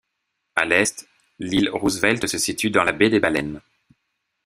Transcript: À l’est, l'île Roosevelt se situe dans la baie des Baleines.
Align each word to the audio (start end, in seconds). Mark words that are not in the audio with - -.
À 0.55 0.65
l’est, 0.65 1.07
l'île 1.37 1.69
Roosevelt 1.69 2.25
se 2.25 2.39
situe 2.39 2.71
dans 2.71 2.83
la 2.83 2.91
baie 2.91 3.11
des 3.11 3.19
Baleines. 3.19 3.61